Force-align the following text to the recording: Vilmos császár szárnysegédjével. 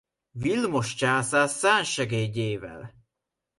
Vilmos 0.35 0.93
császár 0.95 1.47
szárnysegédjével. 1.49 2.93